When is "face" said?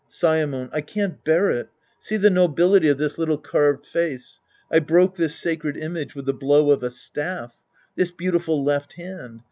3.85-4.39